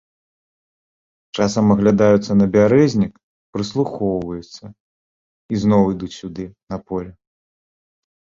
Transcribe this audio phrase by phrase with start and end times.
[1.41, 3.11] Часам аглядаюцца на бярэзнік,
[3.57, 4.65] прыслухоўваюцца
[5.51, 7.11] і зноў ідуць сюды, на поле.